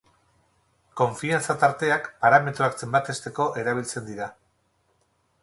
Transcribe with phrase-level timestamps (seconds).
[1.01, 4.33] Konfiantza-tarteak parametroak zenbatesteko erabiltzen dira.